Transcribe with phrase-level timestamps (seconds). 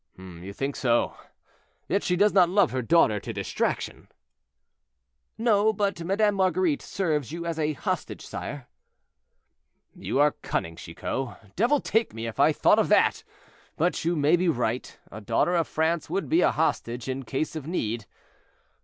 [0.17, 1.13] "You think so?
[1.87, 4.07] Yet she does not love her daughter to distraction."
[5.37, 8.67] "No; but Madame Marguerite serves you as a hostage, sire."
[9.93, 11.55] "You are cunning, Chicot.
[11.55, 13.23] Devil take me, if I thought of that!
[13.77, 17.55] But you may be right; a daughter of France would be a hostage in case
[17.55, 18.07] of need.